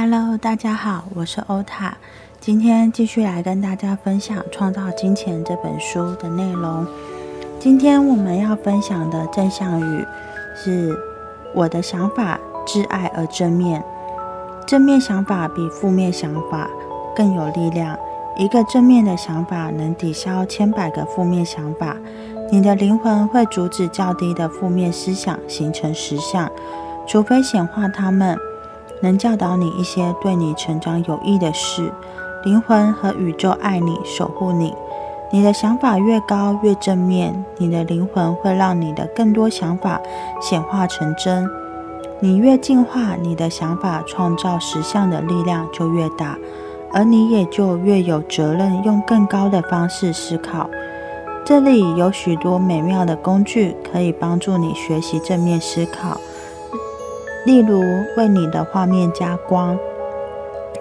[0.00, 1.96] Hello，大家好，我是欧塔，
[2.38, 6.86] 今天继续来跟大家分享《创造金钱》这本书的内容。
[7.58, 10.06] 今天我们要分享的正向语
[10.54, 10.96] 是：
[11.52, 13.82] 我的想法挚爱而正面，
[14.68, 16.70] 正面想法比负面想法
[17.16, 17.98] 更有力量。
[18.36, 21.96] 一个正面的想法能抵消千百个负面想法。
[22.52, 26.48] 你的灵魂会阻止较低的负面思想形成实相，
[27.04, 28.38] 除非显化它们。
[29.00, 31.92] 能教导你一些对你成长有益的事。
[32.44, 34.74] 灵魂和宇宙爱你，守护你。
[35.30, 40.00] 你的想法越高越正面，你的灵魂会让你的更多想法
[40.40, 41.48] 显化成真。
[42.20, 46.36] 你越进化，你的想法创造实相的力量就越大，
[46.92, 50.70] 而你也就越有责任用更高的方式思考。
[51.44, 56.20] 这里有许多美妙的工具可以帮助你学习正面思考。
[57.48, 57.80] 例如，
[58.18, 59.78] 为你的画面加光，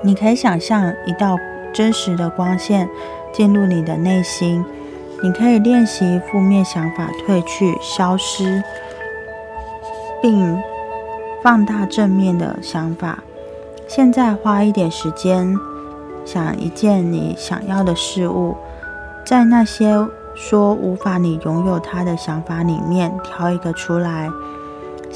[0.02, 1.38] 你可以想象一道
[1.74, 2.90] 真实的光线
[3.32, 4.66] 进入你的内心。
[5.24, 8.62] 你可以练习负面想法褪去、消失，
[10.22, 10.62] 并
[11.42, 13.24] 放大正面的想法。
[13.88, 15.56] 现在花一点时间
[16.26, 18.58] 想一件你想要的事物，
[19.26, 24.30] 在那些说无法你拥有它的想法里面挑一个出来。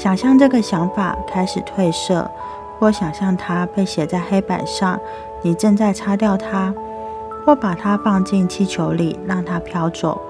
[0.02, 2.28] 想象这个想法开始褪色，
[2.80, 4.98] 或想象它被写在黑板上，
[5.42, 6.74] 你正在擦掉它，
[7.46, 10.20] 或把它放进气球里让它飘走。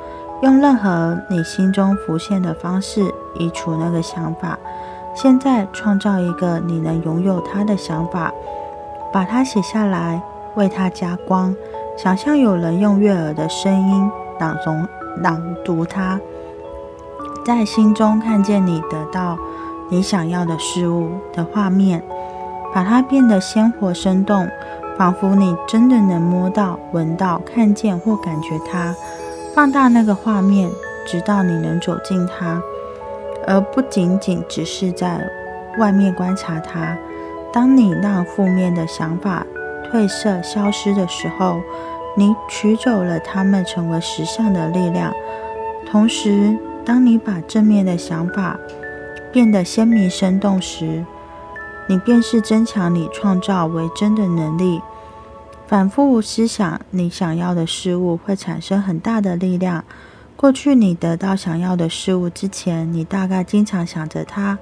[0.42, 3.00] 用任何你心中浮现的方式
[3.36, 4.58] 移除那个想法。
[5.14, 8.30] 现在创造一个你能拥有它的想法，
[9.10, 10.22] 把它写下来，
[10.54, 11.56] 为它加光。
[11.96, 14.86] 想象有人用悦耳的声音朗诵、
[15.22, 16.20] 朗读它，
[17.42, 19.38] 在心中看见你得到。
[19.92, 22.02] 你想要的事物的画面，
[22.74, 24.48] 把它变得鲜活生动，
[24.96, 28.96] 仿佛你真的能摸到、闻到、看见或感觉它。
[29.54, 30.70] 放大那个画面，
[31.06, 32.58] 直到你能走进它，
[33.46, 35.20] 而不仅仅只是在
[35.78, 36.96] 外面观察它。
[37.52, 39.46] 当你让负面的想法
[39.92, 41.60] 褪色、消失的时候，
[42.16, 45.12] 你取走了它们成为实相的力量。
[45.90, 48.58] 同时，当你把正面的想法，
[49.32, 51.04] 变得鲜明生动时，
[51.88, 54.82] 你便是增强你创造为真的能力。
[55.66, 59.84] 反复思想你想要的事物会产生很大的力量。
[60.36, 64.58] 过去你得到想要的事物之前，你大概经常想着它。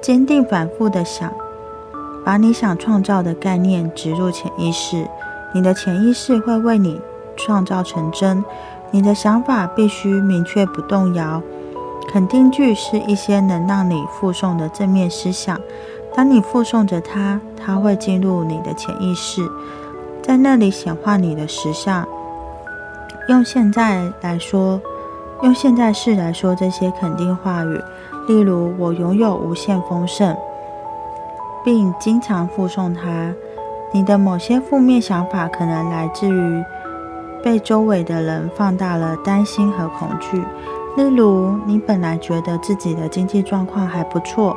[0.00, 1.32] 坚定反复的想，
[2.24, 5.08] 把你想创造的概念植入潜意识，
[5.52, 7.00] 你的潜意识会为你
[7.36, 8.44] 创造成真。
[8.92, 11.42] 你的想法必须明确不动摇。
[12.10, 15.56] 肯定句是一些能让你附送的正面思想。
[16.12, 19.48] 当你附送着它，它会进入你的潜意识，
[20.20, 22.04] 在那里显化你的实相。
[23.28, 24.80] 用现在来说，
[25.42, 27.80] 用现在式来说这些肯定话语，
[28.26, 30.36] 例如“我拥有无限丰盛”，
[31.64, 33.32] 并经常附送它。
[33.92, 36.64] 你的某些负面想法可能来自于
[37.42, 40.44] 被周围的人放大了担心和恐惧。
[41.08, 44.56] 例如，你本来觉得自己的经济状况还不错，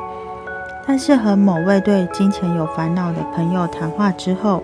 [0.86, 4.62] 但是和某位对金钱有烦恼的朋友谈话之后，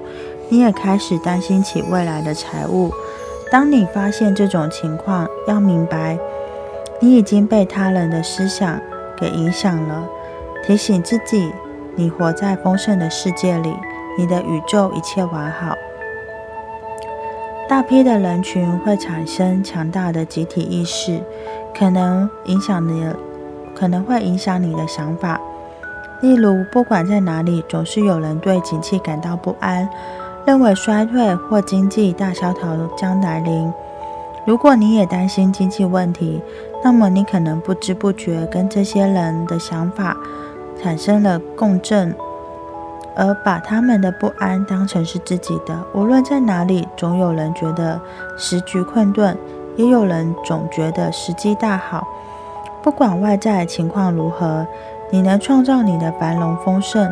[0.48, 2.92] 你也开始担心起未来的财务。
[3.50, 6.18] 当你发现这种情况，要明白，
[7.00, 8.80] 你已经被他人的思想
[9.18, 10.04] 给影响了。
[10.64, 11.52] 提醒自己，
[11.96, 13.74] 你活在丰盛的世界里，
[14.16, 15.74] 你的宇宙一切完好。
[17.70, 21.22] 大批的人群会产生强大的集体意识。
[21.72, 23.06] 可能影响你，
[23.76, 25.40] 可能会影响你的想法。
[26.20, 29.88] 例如，不管在哪里，总是有人对景气感到不安，
[30.44, 33.72] 认为衰退或经济大萧条将来临。
[34.44, 36.42] 如果你也担心经济问题，
[36.82, 40.16] 那么你可能不知不觉跟这些人的想法
[40.82, 42.12] 产生了共振，
[43.16, 45.78] 而把他们的不安当成是自己的。
[45.94, 48.00] 无论在哪里，总有人觉得
[48.36, 49.36] 时局困顿。
[49.76, 52.06] 也有人总觉得时机大好，
[52.82, 54.66] 不管外在情况如何，
[55.10, 57.10] 你能创造你的繁荣丰盛。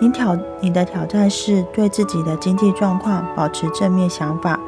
[0.00, 4.58] 你挑你的挑战是对自己的经济状况保持正面想法，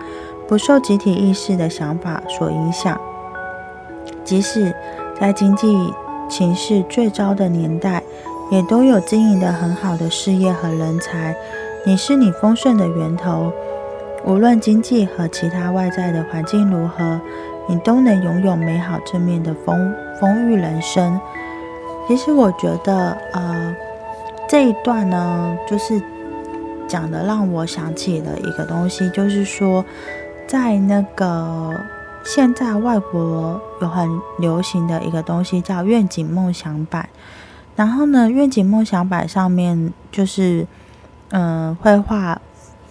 [0.47, 3.01] 不受集体意识的想法所影响。
[4.23, 4.75] 即使
[5.19, 5.93] 在经济
[6.29, 8.03] 情势最糟的年代，
[8.51, 11.35] 也都有经营的很好的事业和人才。
[11.87, 13.53] 你是你丰盛的源头。
[14.25, 17.19] 无论经济和其他外在的环境如何，
[17.67, 21.19] 你都能拥有美好正面的丰丰裕人生。
[22.07, 23.75] 其实我觉得，呃，
[24.47, 26.03] 这一段呢，就是
[26.87, 29.83] 讲的让我想起了一个东西，就是说，
[30.47, 31.75] 在那个
[32.25, 34.07] 现在外国有很
[34.39, 37.09] 流行的一个东西叫愿景梦想版，
[37.77, 40.67] 然后呢，愿景梦想板上面就是
[41.31, 42.41] 嗯会画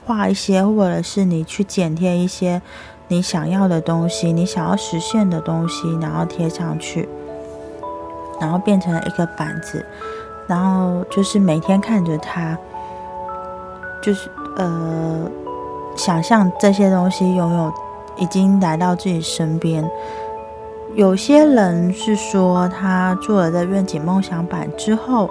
[0.05, 2.61] 画一些，或者是你去剪贴一些
[3.07, 7.07] 你想要的东西，你想要实现的东西，然后贴上去，
[8.39, 9.85] 然后变成一个板子，
[10.47, 12.57] 然后就是每天看着它。
[14.01, 15.29] 就是呃，
[15.97, 17.73] 想象这些东西拥有
[18.15, 19.83] 已经来到自己身边。
[20.99, 25.29] 有些人是说，他做了这愿景梦想版之后，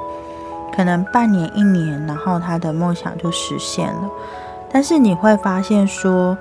[0.75, 4.09] 可能半年一年，然后他的梦想就实现了。
[4.73, 6.35] 但是你会发现说，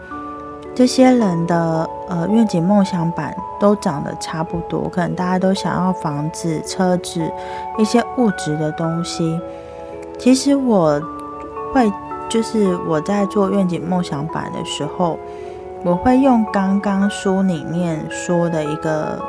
[0.73, 7.29] 这些人的呃愿景梦想版都长得差不多，可能大家都想要房子、车子
[7.77, 9.37] 一些物质的东西。
[10.17, 11.01] 其实我
[11.73, 11.91] 会。
[12.29, 15.17] 就是我在做愿景梦想版的时候，
[15.83, 19.19] 我会用刚刚书里面说的一个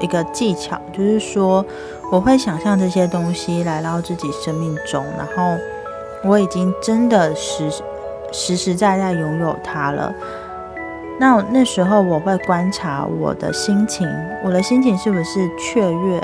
[0.00, 1.64] 一个技巧，就是说
[2.12, 5.56] 我会想象这些东西来到自己生命中，然后
[6.24, 7.70] 我已经真的实
[8.32, 10.12] 实实在在拥有它了。
[11.18, 14.08] 那那时候我会观察我的心情，
[14.44, 16.22] 我的心情是不是雀跃、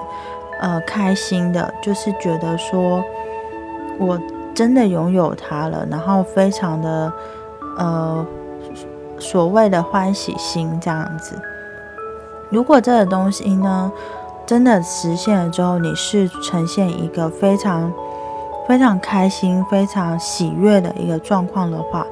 [0.61, 3.03] 呃开心的，就是觉得说
[3.99, 4.19] 我。
[4.55, 7.13] 真的拥有它了，然后非常的
[7.77, 8.25] 呃
[9.25, 11.41] 所谓的欢喜心这样子。
[12.51, 13.91] 如果这个东西呢
[14.47, 17.91] 真的实现了之后，你是呈现一个非常
[18.69, 22.07] 非常开心、非常喜悦的一个状况的话，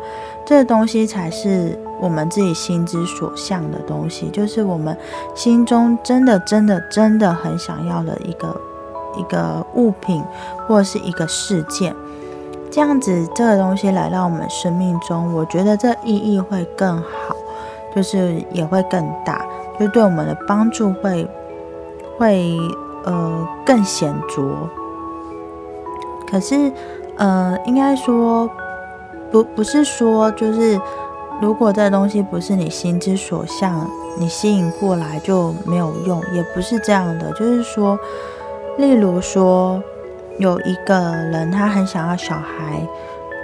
[0.47, 4.97] 这个东西才是我们自己心之所向的东西，就是我们
[5.35, 8.61] 心中真的、真的、真的很想要的一个
[9.19, 10.25] 一个物品
[10.67, 11.95] 或者是一个事件。
[12.73, 17.37] 这样子，这个东西来到我们生命中，我觉得这意义会更好，
[17.95, 19.45] 就是也会更大，
[19.79, 21.29] 就对我们的帮助会
[22.17, 22.57] 会
[23.05, 24.43] 呃更显著。
[26.31, 26.73] 可是，
[27.19, 28.49] 呃，应该说
[29.31, 30.81] 不不是说，就是
[31.43, 33.87] 如果这东西不是你心之所向，
[34.19, 37.31] 你吸引过来就没有用，也不是这样的。
[37.33, 37.99] 就是说，
[38.79, 39.79] 例如说。
[40.39, 42.87] 有一个人，他很想要小孩，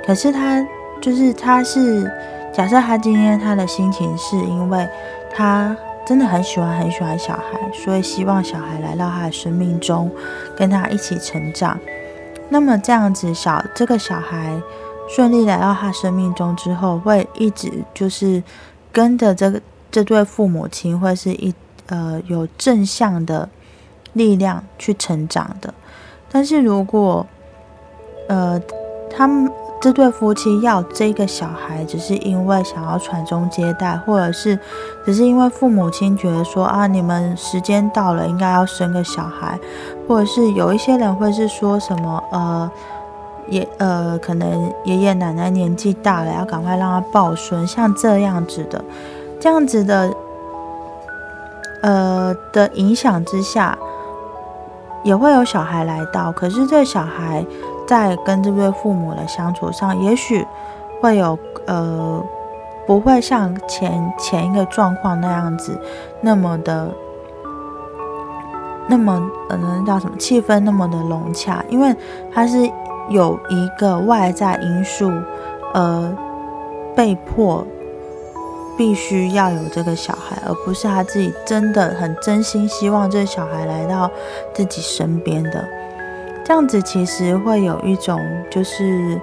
[0.07, 0.67] 可是他
[1.01, 2.11] 就是他是
[2.53, 4.89] 假设他今天他的心情是因为
[5.35, 5.77] 他
[6.07, 10.11] 真的很喜欢很喜欢小孩，所以希望小孩来到他的生命中，
[10.57, 11.79] 跟他一起成长。
[12.49, 14.61] 那么这样子小这个小孩
[15.09, 18.43] 顺利来到他生命中之后，会一直就是
[18.91, 19.61] 跟着这个
[19.91, 21.55] 这对父母亲，会是一
[21.87, 23.49] 呃有正向的
[24.15, 25.73] 力量去成长的。
[26.31, 27.27] 但是如果，
[28.29, 28.61] 呃，
[29.11, 34.59] 他们这对夫妻要这个小孩，只是因为想要传宗接代，或者是
[35.07, 39.59] 只是因为父母亲觉得说啊，你们时间到了，应该要生个小孩，
[40.07, 42.71] 或者是有一些人会是说什么，呃，
[43.49, 48.85] 爷呃，可能爷爷奶奶年纪大了，要赶快让他抱孙，像这样子的，
[49.41, 50.13] 这样子的，
[51.83, 53.79] 呃的影响之下。
[55.03, 57.45] 也会有小孩来到，可是这小孩
[57.87, 60.47] 在跟这对父母的相处上，也许
[61.01, 62.23] 会有呃，
[62.87, 65.81] 不会像前前一个状况那样子
[66.21, 66.91] 那么的
[68.89, 71.95] 那么呃，叫什么气氛那么的融洽，因为
[72.33, 72.59] 他是
[73.09, 75.11] 有一个外在因素
[75.75, 76.13] 呃
[76.97, 77.67] 被迫。
[78.79, 84.09] 必须要有这个小孩，而不是他自己真的很真心希望这个小孩来到
[84.55, 85.69] 自己身边的。
[86.45, 89.21] 这样子其实会有一种，就是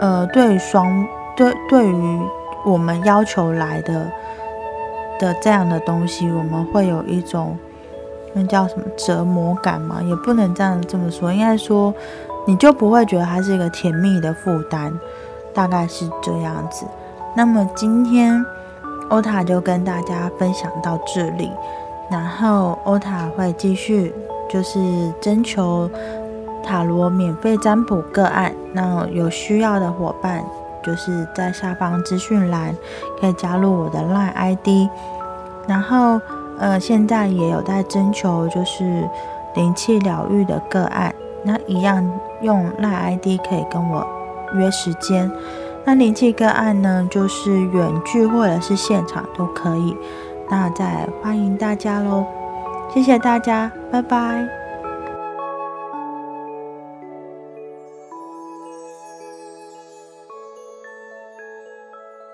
[0.00, 2.20] 呃，对双对对于
[2.64, 4.10] 我们要求来的
[5.20, 7.56] 的这样的东西，我们会有一种
[8.32, 10.00] 那叫什么折磨感嘛？
[10.02, 11.94] 也不能这样这么说，应该说
[12.46, 14.98] 你就不会觉得它是一个甜蜜的负担，
[15.52, 16.86] 大概是这样子。
[17.36, 18.42] 那么今天。
[19.12, 21.52] 欧塔就跟大家分享到这里，
[22.10, 24.10] 然后欧塔会继续
[24.48, 24.80] 就是
[25.20, 25.88] 征求
[26.64, 30.42] 塔罗免费占卜个案，那有需要的伙伴
[30.82, 32.74] 就是在下方资讯栏
[33.20, 34.88] 可以加入我的 LINE ID，
[35.68, 36.18] 然后
[36.58, 39.06] 呃现在也有在征求就是
[39.54, 41.14] 灵气疗愈的个案，
[41.44, 42.02] 那一样
[42.40, 44.06] 用 LINE ID 可以跟我
[44.54, 45.30] 约时间。
[45.84, 49.96] 那灵气个案呢，就是远距或者是现场都可以。
[50.48, 52.24] 那再欢迎大家喽，
[52.92, 54.61] 谢谢大家，拜拜。